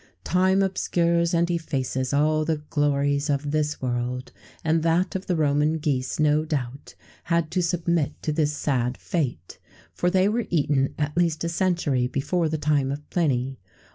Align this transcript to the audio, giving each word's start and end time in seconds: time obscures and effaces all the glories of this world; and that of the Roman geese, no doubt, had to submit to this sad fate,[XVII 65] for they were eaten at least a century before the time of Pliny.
time 0.23 0.63
obscures 0.63 1.31
and 1.31 1.51
effaces 1.51 2.11
all 2.11 2.43
the 2.43 2.57
glories 2.71 3.29
of 3.29 3.51
this 3.51 3.83
world; 3.83 4.31
and 4.63 4.81
that 4.81 5.15
of 5.15 5.27
the 5.27 5.35
Roman 5.35 5.73
geese, 5.77 6.19
no 6.19 6.43
doubt, 6.43 6.95
had 7.25 7.51
to 7.51 7.61
submit 7.61 8.19
to 8.23 8.31
this 8.31 8.51
sad 8.51 8.97
fate,[XVII 8.97 9.59
65] 9.91 9.91
for 9.93 10.09
they 10.09 10.27
were 10.27 10.47
eaten 10.49 10.95
at 10.97 11.15
least 11.15 11.43
a 11.43 11.49
century 11.49 12.07
before 12.07 12.49
the 12.49 12.57
time 12.57 12.91
of 12.91 13.07
Pliny. 13.11 13.59